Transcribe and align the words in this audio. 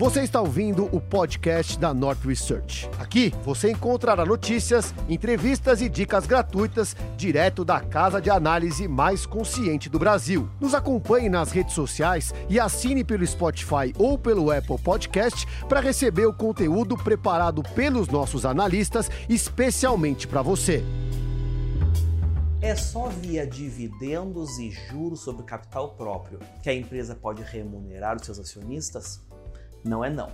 Você 0.00 0.22
está 0.22 0.40
ouvindo 0.40 0.88
o 0.96 0.98
podcast 0.98 1.78
da 1.78 1.92
North 1.92 2.24
Research. 2.24 2.88
Aqui 2.98 3.34
você 3.44 3.70
encontrará 3.70 4.24
notícias, 4.24 4.94
entrevistas 5.06 5.82
e 5.82 5.90
dicas 5.90 6.24
gratuitas 6.24 6.96
direto 7.18 7.66
da 7.66 7.80
casa 7.80 8.18
de 8.18 8.30
análise 8.30 8.88
mais 8.88 9.26
consciente 9.26 9.90
do 9.90 9.98
Brasil. 9.98 10.48
Nos 10.58 10.72
acompanhe 10.72 11.28
nas 11.28 11.52
redes 11.52 11.74
sociais 11.74 12.32
e 12.48 12.58
assine 12.58 13.04
pelo 13.04 13.26
Spotify 13.26 13.92
ou 13.98 14.18
pelo 14.18 14.50
Apple 14.50 14.78
Podcast 14.78 15.46
para 15.68 15.80
receber 15.80 16.24
o 16.24 16.32
conteúdo 16.32 16.96
preparado 16.96 17.62
pelos 17.62 18.08
nossos 18.08 18.46
analistas 18.46 19.10
especialmente 19.28 20.26
para 20.26 20.40
você. 20.40 20.82
É 22.62 22.74
só 22.74 23.08
via 23.08 23.46
dividendos 23.46 24.58
e 24.58 24.70
juros 24.70 25.20
sobre 25.20 25.44
capital 25.44 25.94
próprio 25.94 26.38
que 26.62 26.70
a 26.70 26.74
empresa 26.74 27.14
pode 27.14 27.42
remunerar 27.42 28.16
os 28.16 28.24
seus 28.24 28.38
acionistas? 28.38 29.20
Não 29.82 30.04
é 30.04 30.10
não. 30.10 30.30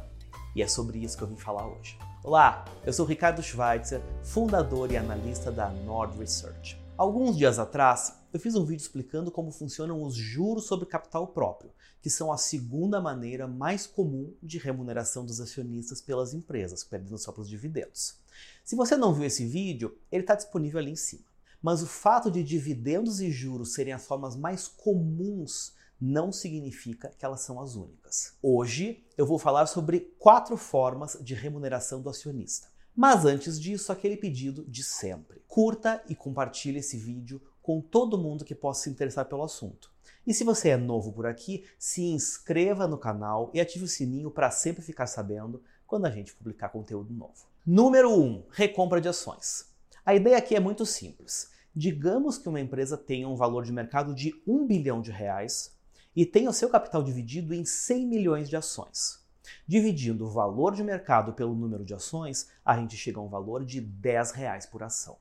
E 0.57 0.63
é 0.63 0.67
sobre 0.67 0.99
isso 0.99 1.17
que 1.17 1.23
eu 1.23 1.29
vim 1.29 1.37
falar 1.37 1.69
hoje. 1.69 1.97
Olá, 2.25 2.65
eu 2.85 2.93
sou 2.93 3.07
Ricardo 3.07 3.41
Schweitzer, 3.41 4.03
fundador 4.25 4.91
e 4.91 4.97
analista 4.97 5.53
da 5.53 5.71
Nord 5.71 6.19
Research. 6.19 6.77
Alguns 6.99 7.37
dias 7.37 7.57
atrás, 7.61 8.19
eu 8.33 8.41
fiz 8.41 8.57
um 8.57 8.65
vídeo 8.65 8.83
explicando 8.83 9.31
como 9.31 9.53
funcionam 9.53 10.03
os 10.03 10.17
juros 10.17 10.65
sobre 10.65 10.87
capital 10.87 11.29
próprio, 11.29 11.71
que 12.03 12.11
são 12.11 12.33
a 12.33 12.37
segunda 12.37 13.01
maneira 13.01 13.47
mais 13.47 13.87
comum 13.87 14.35
de 14.43 14.59
remuneração 14.59 15.25
dos 15.25 15.41
acionistas 15.41 16.01
pelas 16.01 16.35
empresas, 16.35 16.83
perdendo 16.83 17.17
só 17.17 17.31
para 17.31 17.43
os 17.43 17.49
dividendos. 17.49 18.17
Se 18.65 18.75
você 18.75 18.97
não 18.97 19.15
viu 19.15 19.27
esse 19.27 19.47
vídeo, 19.47 19.97
ele 20.11 20.25
está 20.25 20.35
disponível 20.35 20.81
ali 20.81 20.91
em 20.91 20.97
cima. 20.97 21.25
Mas 21.63 21.83
o 21.83 21.87
fato 21.87 22.33
de 22.33 22.43
dividendos 22.43 23.21
e 23.21 23.31
juros 23.31 23.75
serem 23.75 23.93
as 23.93 24.05
formas 24.05 24.35
mais 24.35 24.67
comuns 24.67 25.73
não 26.01 26.31
significa 26.31 27.13
que 27.19 27.25
elas 27.25 27.41
são 27.41 27.61
as 27.61 27.75
únicas. 27.75 28.35
Hoje 28.43 29.05
eu 29.17 29.27
vou 29.27 29.39
falar 29.39 29.67
sobre 29.67 30.15
quatro 30.19 30.57
formas 30.57 31.19
de 31.21 31.35
remuneração 31.35 32.01
do 32.01 32.11
acionista. 32.11 32.69
Mas 32.95 33.25
antes 33.27 33.61
disso, 33.61 33.93
aquele 33.93 34.17
pedido 34.17 34.65
de 34.67 34.83
sempre. 34.83 35.43
Curta 35.47 36.03
e 36.09 36.15
compartilhe 36.15 36.79
esse 36.79 36.97
vídeo 36.97 37.43
com 37.63 37.81
todo 37.81 38.17
mundo 38.17 38.45
que 38.45 38.55
possa 38.55 38.85
se 38.85 38.91
interessar 38.91 39.27
pelo 39.27 39.43
assunto. 39.43 39.91
E 40.27 40.33
se 40.33 40.45
você 40.45 40.71
é 40.71 40.77
novo 40.77 41.13
por 41.13 41.27
aqui, 41.27 41.65
se 41.79 42.03
inscreva 42.03 42.89
no 42.89 42.99
canal 42.99 43.51
e 43.53 43.61
ative 43.61 43.85
o 43.85 43.89
sininho 43.89 44.31
para 44.31 44.51
sempre 44.51 44.83
ficar 44.83 45.07
sabendo 45.07 45.63
quando 45.87 46.07
a 46.07 46.11
gente 46.11 46.35
publicar 46.35 46.71
conteúdo 46.71 47.13
novo. 47.13 47.47
Número 47.65 48.11
1. 48.11 48.23
Um, 48.23 48.45
recompra 48.51 49.01
de 49.01 49.09
ações. 49.09 49.67
A 50.05 50.15
ideia 50.15 50.39
aqui 50.39 50.55
é 50.55 50.61
muito 50.61 50.87
simples. 50.87 51.51
Digamos 51.75 52.39
que 52.39 52.49
uma 52.49 52.61
empresa 52.61 52.97
tenha 52.97 53.29
um 53.29 53.37
valor 53.37 53.65
de 53.65 53.73
mercado 53.73 54.15
de 54.15 54.35
1 54.47 54.67
bilhão 54.67 55.03
de 55.03 55.11
reais 55.11 55.76
e 56.17 56.25
tem 56.25 56.49
o 56.49 56.53
seu 56.53 56.71
capital 56.71 57.03
dividido 57.03 57.53
em 57.53 57.65
100 57.65 58.07
milhões 58.07 58.49
de 58.49 58.57
ações. 58.57 59.21
Dividindo 59.69 60.25
o 60.25 60.31
valor 60.31 60.75
de 60.75 60.83
mercado 60.83 61.35
pelo 61.35 61.55
número 61.55 61.85
de 61.85 61.93
ações, 61.93 62.49
a 62.65 62.77
gente 62.77 62.97
chega 62.97 63.21
a 63.21 63.23
um 63.23 63.29
valor 63.29 63.65
de 63.65 63.81
10 63.81 64.31
reais 64.33 64.65
por 64.65 64.83
ação. 64.83 65.19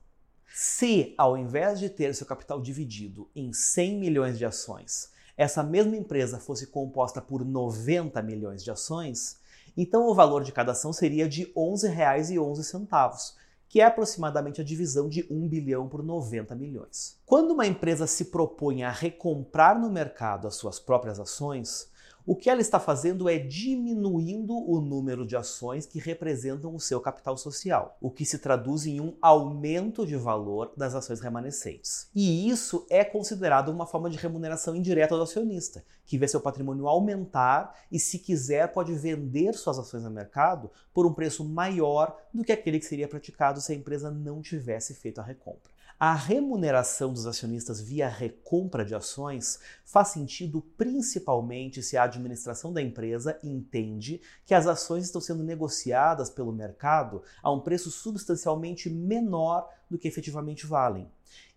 Se, 0.52 1.14
ao 1.18 1.36
invés 1.36 1.78
de 1.78 1.90
ter 1.90 2.14
seu 2.14 2.26
capital 2.26 2.62
dividido 2.62 3.28
em 3.36 3.52
100 3.52 3.98
milhões 3.98 4.38
de 4.38 4.46
ações, 4.46 5.10
essa 5.36 5.62
mesma 5.62 5.94
empresa 5.94 6.40
fosse 6.40 6.68
composta 6.68 7.20
por 7.20 7.44
90 7.44 8.22
milhões 8.22 8.64
de 8.64 8.70
ações, 8.70 9.38
então 9.76 10.08
o 10.08 10.14
valor 10.14 10.42
de 10.42 10.52
cada 10.52 10.72
ação 10.72 10.94
seria 10.94 11.28
de 11.28 11.42
R$ 11.42 11.52
11,11, 11.54 13.34
que 13.68 13.80
é 13.80 13.84
aproximadamente 13.84 14.60
a 14.60 14.64
divisão 14.64 15.08
de 15.08 15.26
1 15.30 15.48
bilhão 15.48 15.88
por 15.88 16.02
90 16.02 16.54
milhões. 16.54 17.18
Quando 17.26 17.52
uma 17.52 17.66
empresa 17.66 18.06
se 18.06 18.26
propõe 18.26 18.84
a 18.84 18.90
recomprar 18.90 19.78
no 19.78 19.90
mercado 19.90 20.46
as 20.46 20.54
suas 20.54 20.78
próprias 20.78 21.18
ações, 21.18 21.90
o 22.26 22.34
que 22.34 22.50
ela 22.50 22.60
está 22.60 22.80
fazendo 22.80 23.28
é 23.28 23.38
diminuindo 23.38 24.52
o 24.52 24.80
número 24.80 25.24
de 25.24 25.36
ações 25.36 25.86
que 25.86 26.00
representam 26.00 26.74
o 26.74 26.80
seu 26.80 27.00
capital 27.00 27.36
social, 27.36 27.96
o 28.00 28.10
que 28.10 28.26
se 28.26 28.38
traduz 28.38 28.84
em 28.84 29.00
um 29.00 29.16
aumento 29.22 30.04
de 30.04 30.16
valor 30.16 30.72
das 30.76 30.96
ações 30.96 31.20
remanescentes. 31.20 32.10
E 32.12 32.48
isso 32.50 32.84
é 32.90 33.04
considerado 33.04 33.68
uma 33.68 33.86
forma 33.86 34.10
de 34.10 34.18
remuneração 34.18 34.74
indireta 34.74 35.14
do 35.14 35.22
acionista, 35.22 35.84
que 36.04 36.18
vê 36.18 36.26
seu 36.26 36.40
patrimônio 36.40 36.88
aumentar 36.88 37.76
e, 37.92 38.00
se 38.00 38.18
quiser, 38.18 38.72
pode 38.72 38.92
vender 38.92 39.54
suas 39.54 39.78
ações 39.78 40.02
no 40.02 40.10
mercado 40.10 40.68
por 40.92 41.06
um 41.06 41.14
preço 41.14 41.44
maior 41.44 42.16
do 42.34 42.42
que 42.42 42.50
aquele 42.50 42.80
que 42.80 42.86
seria 42.86 43.06
praticado 43.06 43.60
se 43.60 43.72
a 43.72 43.76
empresa 43.76 44.10
não 44.10 44.42
tivesse 44.42 44.94
feito 44.94 45.20
a 45.20 45.24
recompra. 45.24 45.75
A 45.98 46.12
remuneração 46.12 47.10
dos 47.10 47.26
acionistas 47.26 47.80
via 47.80 48.06
recompra 48.06 48.84
de 48.84 48.94
ações 48.94 49.58
faz 49.82 50.08
sentido 50.08 50.60
principalmente 50.76 51.82
se 51.82 51.96
a 51.96 52.02
administração 52.02 52.70
da 52.70 52.82
empresa 52.82 53.38
entende 53.42 54.20
que 54.44 54.52
as 54.52 54.66
ações 54.66 55.06
estão 55.06 55.22
sendo 55.22 55.42
negociadas 55.42 56.28
pelo 56.28 56.52
mercado 56.52 57.22
a 57.42 57.50
um 57.50 57.60
preço 57.60 57.90
substancialmente 57.90 58.90
menor 58.90 59.70
do 59.88 59.96
que 59.96 60.06
efetivamente 60.06 60.66
valem. 60.66 61.10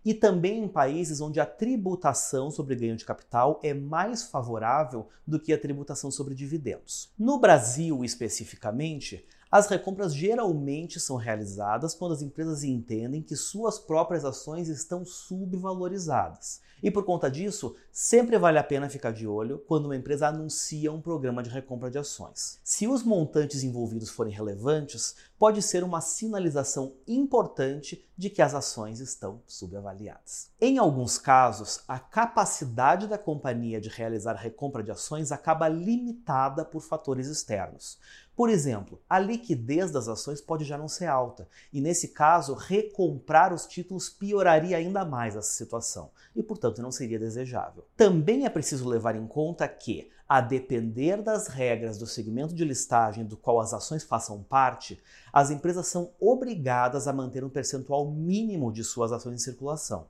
E 0.05 0.13
também 0.13 0.63
em 0.63 0.69
países 0.69 1.19
onde 1.19 1.41
a 1.41 1.45
tributação 1.45 2.49
sobre 2.49 2.77
ganho 2.77 2.95
de 2.95 3.03
capital 3.03 3.59
é 3.61 3.73
mais 3.73 4.23
favorável 4.23 5.09
do 5.27 5.37
que 5.37 5.51
a 5.51 5.59
tributação 5.59 6.09
sobre 6.09 6.33
dividendos. 6.33 7.11
No 7.19 7.39
Brasil, 7.41 8.05
especificamente, 8.05 9.27
as 9.51 9.67
recompras 9.67 10.13
geralmente 10.13 10.99
são 10.99 11.15
realizadas 11.15 11.95
quando 11.95 12.13
as 12.13 12.21
empresas 12.21 12.63
entendem 12.63 13.21
que 13.21 13.35
suas 13.35 13.79
próprias 13.79 14.23
ações 14.23 14.67
estão 14.67 15.03
subvalorizadas. 15.03 16.61
E 16.83 16.91
por 16.91 17.03
conta 17.03 17.29
disso, 17.29 17.75
sempre 17.91 18.37
vale 18.37 18.57
a 18.57 18.63
pena 18.63 18.87
ficar 18.89 19.11
de 19.11 19.27
olho 19.27 19.57
quando 19.67 19.85
uma 19.85 19.95
empresa 19.95 20.27
anuncia 20.27 20.93
um 20.93 21.01
programa 21.01 21.43
de 21.43 21.49
recompra 21.49 21.89
de 21.89 21.97
ações. 21.97 22.59
Se 22.63 22.87
os 22.87 23.03
montantes 23.03 23.63
envolvidos 23.63 24.09
forem 24.09 24.33
relevantes, 24.33 25.15
pode 25.39 25.61
ser 25.61 25.85
uma 25.85 26.01
sinalização 26.01 26.93
importante 27.07 28.05
de 28.17 28.29
que 28.29 28.41
as 28.41 28.53
ações 28.53 28.99
estão 28.99 29.41
subavaliadas. 29.47 30.51
Em 30.59 30.77
alguns 30.77 31.17
casos, 31.17 31.79
a 31.87 31.97
capacidade 31.97 33.07
da 33.07 33.17
companhia 33.17 33.79
de 33.79 33.87
realizar 33.87 34.33
recompra 34.33 34.83
de 34.83 34.91
ações 34.91 35.31
acaba 35.31 35.69
limitada 35.69 36.65
por 36.65 36.81
fatores 36.81 37.27
externos. 37.27 37.97
Por 38.35 38.49
exemplo, 38.49 39.01
a 39.09 39.19
liquidez 39.19 39.91
das 39.91 40.07
ações 40.07 40.41
pode 40.41 40.65
já 40.65 40.77
não 40.77 40.87
ser 40.87 41.07
alta, 41.07 41.47
e 41.71 41.79
nesse 41.81 42.09
caso, 42.09 42.53
recomprar 42.53 43.53
os 43.53 43.65
títulos 43.65 44.09
pioraria 44.09 44.77
ainda 44.77 45.03
mais 45.05 45.35
essa 45.35 45.51
situação, 45.51 46.11
e 46.35 46.43
portanto 46.43 46.81
não 46.81 46.91
seria 46.91 47.19
desejável. 47.19 47.85
Também 47.95 48.45
é 48.45 48.49
preciso 48.49 48.87
levar 48.87 49.15
em 49.15 49.27
conta 49.27 49.67
que, 49.67 50.09
a 50.29 50.41
depender 50.41 51.23
das 51.23 51.47
regras 51.47 51.97
do 51.97 52.05
segmento 52.05 52.53
de 52.53 52.63
listagem 52.63 53.25
do 53.25 53.35
qual 53.35 53.59
as 53.59 53.73
ações 53.73 54.03
façam 54.03 54.43
parte, 54.43 55.01
as 55.33 55.49
empresas 55.49 55.87
são 55.87 56.11
obrigadas 56.19 57.07
a 57.07 57.13
manter 57.13 57.43
um 57.43 57.49
percentual 57.49 58.11
mínimo 58.11 58.71
de 58.71 58.83
suas 58.83 59.11
ações 59.11 59.41
em 59.41 59.43
circulação. 59.43 60.05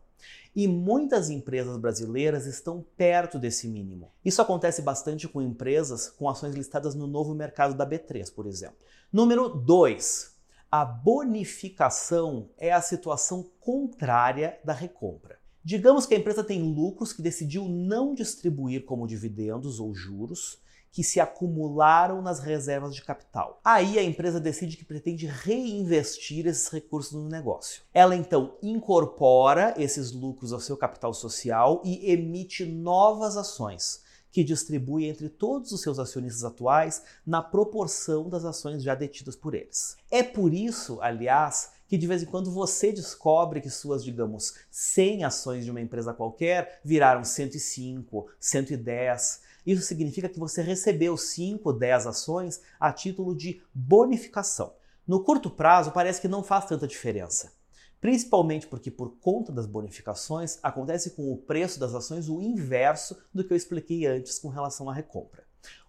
E 0.53 0.67
muitas 0.67 1.29
empresas 1.29 1.77
brasileiras 1.77 2.45
estão 2.45 2.85
perto 2.97 3.39
desse 3.39 3.69
mínimo. 3.69 4.11
Isso 4.25 4.41
acontece 4.41 4.81
bastante 4.81 5.25
com 5.25 5.41
empresas 5.41 6.09
com 6.09 6.27
ações 6.27 6.53
listadas 6.53 6.93
no 6.93 7.07
novo 7.07 7.33
mercado 7.33 7.73
da 7.73 7.87
B3, 7.87 8.33
por 8.33 8.45
exemplo. 8.45 8.75
Número 9.13 9.47
2. 9.47 10.37
A 10.69 10.83
bonificação 10.83 12.49
é 12.57 12.73
a 12.73 12.81
situação 12.81 13.49
contrária 13.61 14.59
da 14.65 14.73
recompra. 14.73 15.38
Digamos 15.63 16.05
que 16.05 16.15
a 16.15 16.17
empresa 16.17 16.43
tem 16.43 16.61
lucros 16.61 17.11
que 17.11 17.21
decidiu 17.21 17.65
não 17.65 18.13
distribuir 18.13 18.85
como 18.85 19.07
dividendos 19.07 19.79
ou 19.79 19.93
juros 19.93 20.59
que 20.91 21.03
se 21.03 21.19
acumularam 21.19 22.21
nas 22.21 22.39
reservas 22.39 22.95
de 22.95 23.03
capital. 23.03 23.59
Aí 23.63 23.99
a 23.99 24.03
empresa 24.03 24.39
decide 24.39 24.77
que 24.77 24.85
pretende 24.85 25.27
reinvestir 25.27 26.47
esses 26.47 26.67
recursos 26.69 27.13
no 27.13 27.29
negócio. 27.29 27.83
Ela 27.93 28.15
então 28.15 28.57
incorpora 28.61 29.73
esses 29.77 30.11
lucros 30.11 30.51
ao 30.51 30.59
seu 30.59 30.75
capital 30.75 31.13
social 31.13 31.81
e 31.85 32.11
emite 32.11 32.65
novas 32.65 33.37
ações 33.37 34.01
que 34.31 34.43
distribui 34.43 35.05
entre 35.05 35.27
todos 35.27 35.71
os 35.71 35.81
seus 35.81 35.97
acionistas 35.97 36.43
atuais 36.43 37.03
na 37.25 37.41
proporção 37.41 38.29
das 38.29 38.45
ações 38.45 38.83
já 38.83 38.93
detidas 38.93 39.35
por 39.35 39.55
eles. 39.55 39.97
É 40.09 40.21
por 40.21 40.53
isso, 40.53 40.99
aliás, 41.01 41.71
que 41.89 41.97
de 41.97 42.07
vez 42.07 42.23
em 42.23 42.27
quando 42.27 42.49
você 42.49 42.93
descobre 42.93 43.59
que 43.59 43.69
suas, 43.69 44.03
digamos, 44.03 44.53
100 44.71 45.25
ações 45.25 45.65
de 45.65 45.71
uma 45.71 45.81
empresa 45.81 46.13
qualquer 46.13 46.79
viraram 46.85 47.25
105, 47.25 48.27
110 48.39 49.49
isso 49.65 49.81
significa 49.83 50.29
que 50.29 50.39
você 50.39 50.61
recebeu 50.61 51.17
5, 51.17 51.73
10 51.73 52.07
ações 52.07 52.61
a 52.79 52.91
título 52.91 53.35
de 53.35 53.61
bonificação. 53.73 54.73
No 55.05 55.23
curto 55.23 55.49
prazo, 55.49 55.91
parece 55.91 56.21
que 56.21 56.27
não 56.27 56.43
faz 56.43 56.65
tanta 56.65 56.87
diferença. 56.87 57.51
Principalmente 57.99 58.65
porque, 58.65 58.89
por 58.89 59.17
conta 59.19 59.51
das 59.51 59.65
bonificações, 59.65 60.57
acontece 60.63 61.11
com 61.11 61.31
o 61.31 61.37
preço 61.37 61.79
das 61.79 61.93
ações 61.93 62.29
o 62.29 62.41
inverso 62.41 63.17
do 63.33 63.43
que 63.43 63.51
eu 63.51 63.57
expliquei 63.57 64.05
antes 64.05 64.39
com 64.39 64.47
relação 64.47 64.89
à 64.89 64.93
recompra. 64.93 65.43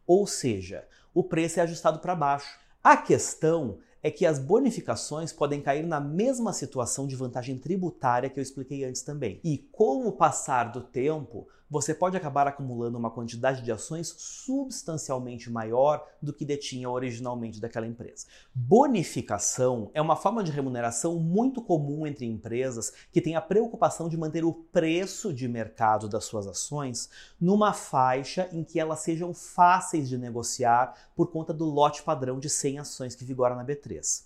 Ou 0.07 0.27
seja, 0.27 0.87
o 1.15 1.23
preço 1.23 1.61
é 1.61 1.63
ajustado 1.63 2.01
para 2.01 2.17
baixo. 2.17 2.59
A 2.83 2.97
questão 2.97 3.79
é 4.03 4.11
que 4.11 4.25
as 4.25 4.39
bonificações 4.39 5.33
podem 5.33 5.61
cair 5.61 5.87
na 5.87 6.01
mesma 6.01 6.53
situação 6.53 7.07
de 7.07 7.17
vantagem 7.17 7.59
tributária 7.59 8.31
que 8.31 8.39
eu 8.39 8.43
expliquei 8.43 8.85
antes 8.85 9.03
também. 9.03 9.41
E 9.45 9.59
com 9.71 10.07
o 10.07 10.13
passar 10.13 10.65
do 10.73 10.81
tempo, 10.81 11.47
você 11.71 11.95
pode 11.95 12.17
acabar 12.17 12.49
acumulando 12.49 12.99
uma 12.99 13.11
quantidade 13.11 13.63
de 13.63 13.71
ações 13.71 14.13
substancialmente 14.19 15.49
maior 15.49 16.05
do 16.21 16.33
que 16.33 16.45
detinha 16.45 16.91
originalmente 16.91 17.61
daquela 17.61 17.87
empresa. 17.87 18.27
Bonificação 18.53 19.91
é 19.95 20.03
uma 20.03 20.17
forma 20.17 20.43
de 20.43 20.51
remuneração 20.51 21.21
muito 21.21 21.63
comum 21.63 22.07
entre 22.07 22.27
empresas 22.27 22.93
que 23.13 23.21
têm 23.21 23.37
a 23.37 23.41
preocupação 23.41 24.09
de 24.09 24.17
manter 24.17 24.45
o 24.45 24.53
preço 24.53 25.33
de 25.33 25.47
mercado 25.47 26.09
das 26.09 26.25
suas 26.25 26.47
ações 26.47 27.09
numa 27.41 27.73
faixa 27.73 28.49
em 28.53 28.65
que 28.65 28.81
elas 28.81 29.01
sejam 29.01 29.33
fáceis 29.33 30.09
de 30.09 30.19
negociar 30.19 31.11
por 31.15 31.31
conta 31.31 31.55
do 31.55 31.65
lote 31.65 32.03
padrão 32.03 32.41
de 32.41 32.51
100 32.51 32.81
ações 32.81 33.15
que 33.15 33.25
vigora 33.25 33.55
na 33.55 33.65
B3. 33.65 34.25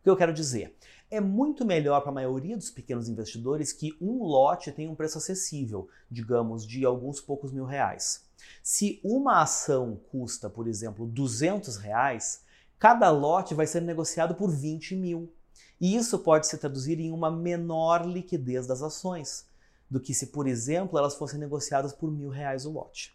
O 0.00 0.02
que 0.02 0.10
eu 0.10 0.16
quero 0.16 0.32
dizer? 0.32 0.76
É 1.10 1.20
muito 1.20 1.64
melhor 1.64 2.00
para 2.00 2.10
a 2.10 2.14
maioria 2.14 2.56
dos 2.56 2.70
pequenos 2.70 3.08
investidores 3.08 3.72
que 3.72 3.96
um 4.00 4.24
lote 4.24 4.72
tenha 4.72 4.90
um 4.90 4.94
preço 4.94 5.18
acessível, 5.18 5.88
digamos, 6.10 6.66
de 6.66 6.84
alguns 6.84 7.20
poucos 7.20 7.52
mil 7.52 7.64
reais. 7.64 8.24
Se 8.62 9.00
uma 9.04 9.40
ação 9.40 10.00
custa, 10.10 10.50
por 10.50 10.66
exemplo, 10.66 11.06
200 11.06 11.76
reais, 11.76 12.42
cada 12.78 13.10
lote 13.10 13.54
vai 13.54 13.66
ser 13.66 13.82
negociado 13.82 14.34
por 14.34 14.50
20 14.50 14.96
mil. 14.96 15.32
E 15.80 15.94
isso 15.94 16.18
pode 16.18 16.46
se 16.46 16.58
traduzir 16.58 16.98
em 16.98 17.12
uma 17.12 17.30
menor 17.30 18.06
liquidez 18.06 18.66
das 18.66 18.82
ações 18.82 19.46
do 19.88 20.00
que 20.00 20.12
se, 20.12 20.28
por 20.28 20.46
exemplo, 20.46 20.98
elas 20.98 21.14
fossem 21.14 21.38
negociadas 21.38 21.92
por 21.92 22.10
mil 22.10 22.30
reais 22.30 22.66
o 22.66 22.72
lote. 22.72 23.14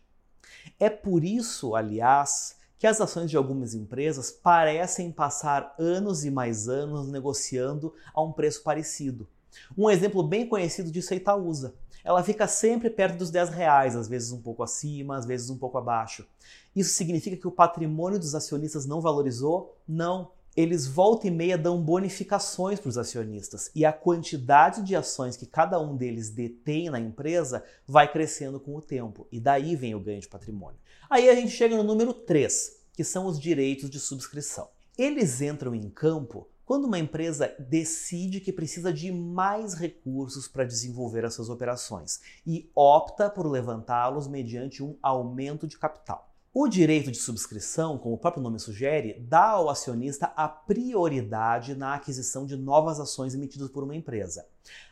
É 0.80 0.90
por 0.90 1.24
isso, 1.24 1.76
aliás, 1.76 2.56
que 2.81 2.88
as 2.88 3.00
ações 3.00 3.30
de 3.30 3.38
algumas 3.38 3.75
empresas 3.75 4.31
parecem 4.31 5.12
passar 5.12 5.75
anos 5.78 6.25
e 6.25 6.31
mais 6.31 6.68
anos 6.68 7.07
negociando 7.07 7.94
a 8.12 8.24
um 8.24 8.31
preço 8.31 8.63
parecido. 8.63 9.28
Um 9.78 9.88
exemplo 9.88 10.24
bem 10.24 10.50
conhecido 10.50 10.89
disso 10.89 11.13
é 11.13 11.18
Itaúsa. 11.18 11.75
Ela 12.04 12.24
fica 12.24 12.48
sempre 12.48 12.89
perto 12.89 13.19
dos 13.19 13.30
10 13.30 13.50
reais, 13.50 13.95
às 13.95 14.07
vezes 14.07 14.31
um 14.31 14.42
pouco 14.42 14.63
acima, 14.63 15.16
às 15.16 15.28
vezes 15.28 15.51
um 15.51 15.60
pouco 15.60 15.78
abaixo. 15.78 16.25
Isso 16.75 16.95
significa 16.95 17.38
que 17.38 17.48
o 17.48 17.51
patrimônio 17.51 18.18
dos 18.18 18.33
acionistas 18.33 18.88
não 18.88 19.00
valorizou? 19.00 19.78
Não. 19.88 20.31
Eles 20.56 20.86
volta 20.86 21.27
e 21.27 21.31
meia 21.31 21.57
dão 21.57 21.81
bonificações 21.81 22.77
para 22.80 22.89
os 22.89 22.98
acionistas 22.98 23.71
e 23.74 23.86
a 23.86 23.94
quantidade 23.94 24.83
de 24.83 24.95
ações 24.95 25.38
que 25.38 25.45
cada 25.45 25.80
um 25.80 25.95
deles 25.95 26.30
detém 26.30 26.89
na 26.89 27.00
empresa 27.00 27.63
vai 27.88 28.12
crescendo 28.12 28.59
com 28.59 28.75
o 28.75 28.81
tempo 28.81 29.27
e 29.31 29.39
daí 29.39 29.77
vem 29.77 29.95
o 29.95 30.00
ganho 30.00 30.19
de 30.19 30.27
patrimônio. 30.27 30.80
Aí 31.09 31.30
a 31.30 31.36
gente 31.36 31.51
chega 31.51 31.77
no 31.77 31.83
número 31.83 32.13
3, 32.13 32.81
que 32.94 33.03
são 33.03 33.27
os 33.27 33.39
direitos 33.39 33.89
de 33.89 34.00
subscrição. 34.00 34.68
Eles 34.98 35.42
entram 35.42 35.74
em 35.74 35.89
campo 35.89 36.48
quando 36.65 36.86
uma 36.86 37.00
empresa 37.00 37.54
decide 37.57 38.39
que 38.39 38.54
precisa 38.54 38.94
de 38.94 39.12
mais 39.12 39.74
recursos 39.74 40.47
para 40.47 40.63
desenvolver 40.63 41.25
as 41.25 41.33
suas 41.33 41.50
operações 41.50 42.21
e 42.45 42.69
opta 42.75 43.30
por 43.30 43.45
levantá-los 43.45 44.27
mediante 44.27 44.83
um 44.83 44.97
aumento 45.01 45.65
de 45.65 45.77
capital. 45.77 46.31
O 46.53 46.68
direito 46.68 47.09
de 47.09 47.18
subscrição, 47.18 47.98
como 47.98 48.15
o 48.15 48.18
próprio 48.18 48.44
nome 48.44 48.59
sugere, 48.59 49.19
dá 49.21 49.51
ao 49.51 49.69
acionista 49.69 50.33
a 50.36 50.50
prioridade 50.50 51.75
na 51.75 51.95
aquisição 51.95 52.45
de 52.45 52.57
novas 52.57 53.00
ações 53.00 53.33
emitidas 53.33 53.69
por 53.69 53.83
uma 53.83 53.95
empresa. 53.95 54.45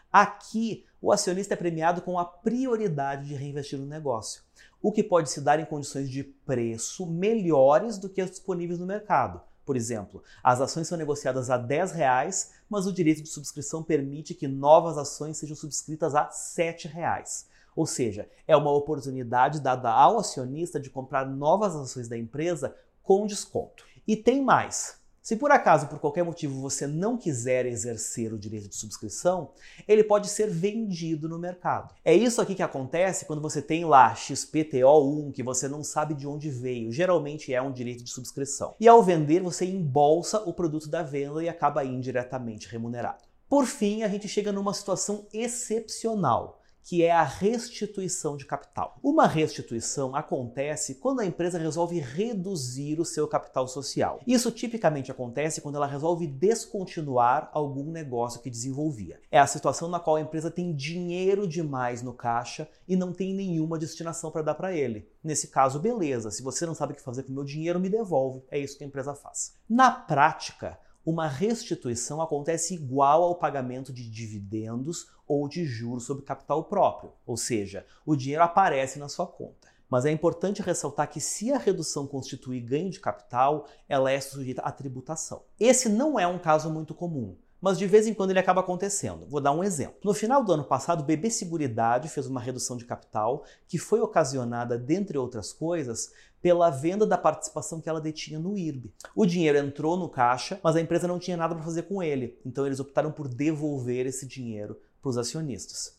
Aqui, 0.10 0.86
o 1.02 1.12
acionista 1.12 1.54
é 1.54 1.58
premiado 1.58 2.02
com 2.02 2.18
a 2.18 2.24
prioridade 2.24 3.28
de 3.28 3.36
reinvestir 3.36 3.78
no 3.78 3.86
negócio 3.86 4.42
o 4.82 4.92
que 4.92 5.04
pode 5.04 5.30
se 5.30 5.42
dar 5.42 5.60
em 5.60 5.66
condições 5.66 6.10
de 6.10 6.24
preço 6.24 7.06
melhores 7.06 7.98
do 7.98 8.10
que 8.10 8.22
as 8.22 8.30
disponíveis 8.30 8.80
no 8.80 8.86
mercado. 8.86 9.42
Por 9.66 9.76
exemplo, 9.76 10.24
as 10.42 10.62
ações 10.62 10.88
são 10.88 10.98
negociadas 10.98 11.50
a 11.50 11.58
10 11.58 11.92
reais, 11.92 12.54
mas 12.70 12.88
o 12.88 12.94
direito 12.94 13.22
de 13.22 13.30
subscrição 13.30 13.84
permite 13.84 14.34
que 14.34 14.48
novas 14.48 14.98
ações 14.98 15.38
sejam 15.38 15.56
subscritas 15.56 16.16
a 16.16 16.30
7 16.32 16.88
reais. 16.88 17.48
Ou 17.80 17.86
seja, 17.86 18.28
é 18.46 18.58
uma 18.58 18.74
oportunidade 18.74 19.62
dada 19.62 19.90
ao 19.90 20.20
acionista 20.20 20.78
de 20.78 20.90
comprar 20.90 21.26
novas 21.26 21.74
ações 21.78 22.10
da 22.10 22.18
empresa 22.18 22.76
com 23.02 23.26
desconto. 23.26 23.86
E 24.06 24.18
tem 24.18 24.44
mais. 24.44 25.00
Se 25.22 25.38
por 25.38 25.50
acaso, 25.50 25.88
por 25.88 25.98
qualquer 25.98 26.26
motivo, 26.26 26.60
você 26.60 26.86
não 26.86 27.16
quiser 27.16 27.66
exercer 27.66 28.34
o 28.34 28.38
direito 28.38 28.68
de 28.68 28.76
subscrição, 28.76 29.52
ele 29.88 30.04
pode 30.04 30.28
ser 30.28 30.50
vendido 30.50 31.30
no 31.30 31.40
mercado. 31.40 31.96
É 32.04 32.14
isso 32.14 32.42
aqui 32.42 32.54
que 32.54 32.62
acontece 32.62 33.24
quando 33.24 33.42
você 33.42 33.62
tem 33.62 33.86
lá 33.86 34.14
XPTO1 34.14 35.32
que 35.32 35.42
você 35.42 35.70
não 35.70 35.82
sabe 35.82 36.14
de 36.14 36.28
onde 36.28 36.50
veio. 36.50 36.92
Geralmente 36.92 37.54
é 37.54 37.62
um 37.62 37.72
direito 37.72 38.04
de 38.04 38.10
subscrição. 38.10 38.76
E 38.78 38.90
ao 38.90 39.02
vender, 39.02 39.42
você 39.42 39.66
embolsa 39.66 40.42
o 40.42 40.54
produto 40.54 40.90
da 40.90 41.02
venda 41.02 41.42
e 41.42 41.48
acaba 41.48 41.86
indiretamente 41.86 42.68
remunerado. 42.68 43.24
Por 43.48 43.66
fim, 43.66 44.04
a 44.04 44.10
gente 44.10 44.28
chega 44.28 44.52
numa 44.52 44.74
situação 44.74 45.26
excepcional 45.32 46.60
que 46.84 47.04
é 47.04 47.12
a 47.12 47.24
restituição 47.24 48.36
de 48.36 48.46
capital. 48.46 48.98
Uma 49.04 49.28
restituição 49.28 50.16
acontece 50.16 50.96
quando 50.96 51.20
a 51.20 51.26
empresa 51.26 51.58
resolve 51.58 52.00
reduzir 52.00 53.00
o 53.00 53.06
seu 53.06 53.28
capital 53.28 53.68
social. 53.68 54.20
Isso 54.26 54.52
tipicamente 54.52 55.12
acontece 55.12 55.62
quando 55.62 55.76
ela 55.76 55.86
resolve 55.86 56.26
descontinuar 56.28 57.50
algum 57.54 57.92
negócio 57.92 58.42
que 58.42 58.50
desenvolvia. 58.50 59.20
É 59.32 59.40
a 59.40 59.48
situação 59.48 59.88
na 59.88 60.00
qual 60.00 60.16
a 60.16 60.22
empresa 60.22 60.50
tem 60.50 60.74
dinheiro 60.74 61.48
demais 61.48 62.02
no 62.02 62.14
caixa 62.14 62.68
e 62.88 62.96
não 62.96 63.14
tem 63.14 63.34
nenhuma 63.34 63.78
destinação 63.78 64.32
para 64.32 64.42
dar 64.42 64.56
para 64.56 64.74
ele. 64.74 65.08
Nesse 65.24 65.50
caso, 65.50 65.80
beleza, 65.80 66.32
se 66.32 66.42
você 66.42 66.66
não 66.66 66.74
sabe 66.74 66.94
o 66.94 66.96
que 66.96 67.02
fazer 67.02 67.24
com 67.24 67.32
o 67.32 67.36
meu 67.36 67.44
dinheiro, 67.44 67.80
me 67.80 67.90
devolve. 67.90 68.44
É 68.50 68.58
isso 68.58 68.78
que 68.78 68.84
a 68.84 68.88
empresa 68.88 69.14
faz. 69.14 69.54
Na 69.70 69.92
prática, 69.92 70.80
uma 71.06 71.28
restituição 71.28 72.22
acontece 72.22 72.74
igual 72.74 73.24
ao 73.24 73.36
pagamento 73.36 73.92
de 73.92 74.10
dividendos 74.10 75.10
ou 75.28 75.48
de 75.48 75.66
juros 75.66 76.06
sobre 76.06 76.26
capital 76.26 76.64
próprio, 76.66 77.14
ou 77.26 77.38
seja, 77.38 77.86
o 78.06 78.16
dinheiro 78.16 78.44
aparece 78.44 79.00
na 79.00 79.10
sua 79.10 79.28
conta. 79.28 79.70
Mas 79.90 80.06
é 80.06 80.12
importante 80.12 80.62
ressaltar 80.62 81.10
que 81.10 81.20
se 81.20 81.52
a 81.52 81.58
redução 81.58 82.06
constituir 82.06 82.62
ganho 82.62 82.92
de 82.92 83.00
capital, 83.00 83.66
ela 83.88 84.12
é 84.12 84.20
sujeita 84.20 84.62
à 84.62 84.72
tributação. 84.72 85.44
Esse 85.60 85.90
não 85.90 86.20
é 86.20 86.28
um 86.28 86.38
caso 86.38 86.70
muito 86.70 86.94
comum 86.94 87.36
mas 87.62 87.78
de 87.78 87.86
vez 87.86 88.08
em 88.08 88.14
quando 88.14 88.30
ele 88.30 88.40
acaba 88.40 88.62
acontecendo. 88.62 89.26
Vou 89.28 89.42
dar 89.42 89.52
um 89.52 89.64
exemplo. 89.64 89.98
No 90.04 90.14
final 90.14 90.44
do 90.44 90.54
ano 90.54 90.64
passado, 90.64 91.02
o 91.02 91.06
BB 91.06 91.30
Seguridade 91.30 92.10
fez 92.10 92.28
uma 92.28 92.40
redução 92.40 92.78
de 92.78 92.86
capital 92.86 93.44
que 93.68 93.78
foi 93.78 94.00
ocasionada, 94.00 94.78
dentre 94.78 95.18
outras 95.18 95.52
coisas, 95.52 96.12
pela 96.42 96.70
venda 96.70 97.06
da 97.06 97.18
participação 97.18 97.82
que 97.82 97.90
ela 97.90 98.00
detinha 98.00 98.40
no 98.40 98.58
IRB. 98.58 98.94
O 99.16 99.26
dinheiro 99.26 99.58
entrou 99.58 99.98
no 99.98 100.08
caixa, 100.08 100.60
mas 100.64 100.76
a 100.76 100.82
empresa 100.82 101.08
não 101.08 101.20
tinha 101.20 101.36
nada 101.36 101.54
para 101.54 101.64
fazer 101.64 101.84
com 101.84 102.02
ele, 102.02 102.40
então 102.46 102.66
eles 102.66 102.80
optaram 102.80 103.12
por 103.12 103.28
devolver 103.28 104.06
esse 104.06 104.26
dinheiro 104.26 104.80
para 105.02 105.10
os 105.10 105.18
acionistas. 105.18 105.98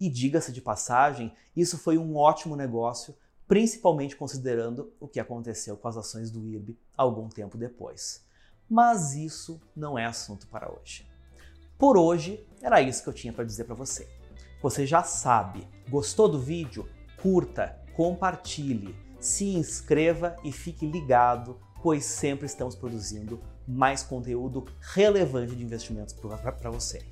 E 0.00 0.08
diga-se 0.08 0.50
de 0.50 0.60
passagem, 0.60 1.32
isso 1.54 1.78
foi 1.78 1.98
um 1.98 2.16
ótimo 2.16 2.56
negócio, 2.56 3.14
principalmente 3.46 4.16
considerando 4.16 4.92
o 4.98 5.06
que 5.06 5.20
aconteceu 5.20 5.76
com 5.76 5.88
as 5.88 5.96
ações 5.96 6.30
do 6.30 6.46
IRB 6.46 6.76
algum 6.96 7.28
tempo 7.28 7.58
depois. 7.58 8.24
Mas 8.72 9.14
isso 9.14 9.60
não 9.76 9.98
é 9.98 10.06
assunto 10.06 10.46
para 10.46 10.72
hoje. 10.72 11.06
Por 11.76 11.98
hoje, 11.98 12.48
era 12.62 12.80
isso 12.80 13.02
que 13.02 13.08
eu 13.10 13.12
tinha 13.12 13.30
para 13.30 13.44
dizer 13.44 13.64
para 13.64 13.74
você. 13.74 14.08
Você 14.62 14.86
já 14.86 15.02
sabe, 15.02 15.68
gostou 15.90 16.26
do 16.26 16.38
vídeo? 16.38 16.88
Curta, 17.20 17.78
compartilhe, 17.94 18.96
se 19.20 19.44
inscreva 19.44 20.36
e 20.42 20.50
fique 20.50 20.86
ligado, 20.86 21.60
pois 21.82 22.06
sempre 22.06 22.46
estamos 22.46 22.74
produzindo 22.74 23.42
mais 23.68 24.02
conteúdo 24.02 24.64
relevante 24.80 25.54
de 25.54 25.62
investimentos 25.62 26.14
para 26.14 26.70
você. 26.70 27.06